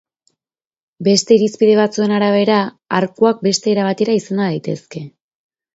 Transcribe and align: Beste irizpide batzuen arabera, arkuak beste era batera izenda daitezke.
Beste 1.07 1.35
irizpide 1.39 1.75
batzuen 1.81 2.15
arabera, 2.17 2.57
arkuak 3.01 3.45
beste 3.51 3.77
era 3.77 3.87
batera 3.91 4.21
izenda 4.23 4.51
daitezke. 4.55 5.09